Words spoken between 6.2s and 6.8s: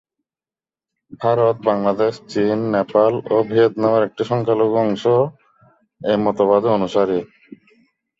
মতবাদে